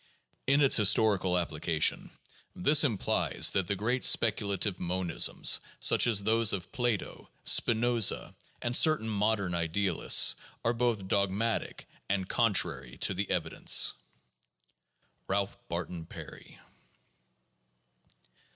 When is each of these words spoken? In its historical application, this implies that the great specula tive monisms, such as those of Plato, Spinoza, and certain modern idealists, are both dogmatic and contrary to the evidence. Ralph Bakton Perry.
In 0.47 0.61
its 0.61 0.77
historical 0.77 1.37
application, 1.37 2.09
this 2.55 2.83
implies 2.83 3.51
that 3.51 3.67
the 3.67 3.75
great 3.75 4.03
specula 4.03 4.57
tive 4.57 4.79
monisms, 4.79 5.59
such 5.79 6.07
as 6.07 6.23
those 6.23 6.53
of 6.53 6.71
Plato, 6.71 7.29
Spinoza, 7.45 8.33
and 8.63 8.75
certain 8.75 9.07
modern 9.07 9.53
idealists, 9.53 10.33
are 10.65 10.73
both 10.73 11.07
dogmatic 11.07 11.85
and 12.09 12.27
contrary 12.27 12.97
to 13.01 13.13
the 13.13 13.29
evidence. 13.29 13.93
Ralph 15.27 15.55
Bakton 15.69 16.07
Perry. 16.07 16.57